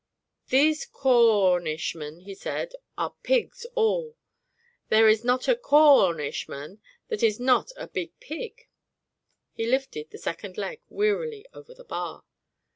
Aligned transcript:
"These 0.49 0.87
Cor 0.87 1.59
rnishmen," 1.59 2.23
he 2.23 2.33
said, 2.33 2.73
"are 2.97 3.13
pigs 3.21 3.67
all. 3.75 4.15
There 4.89 5.07
is 5.07 5.23
not 5.23 5.47
a 5.47 5.55
Cor 5.55 6.15
rnishman 6.15 6.79
that 7.09 7.21
is 7.21 7.39
not 7.39 7.71
a 7.77 7.87
big 7.87 8.19
pig." 8.19 8.67
He 9.53 9.67
lifted 9.67 10.09
the 10.09 10.17
second 10.17 10.57
leg 10.57 10.81
wearily 10.89 11.45
over 11.53 11.75
the 11.75 11.85
bar. 11.85 12.23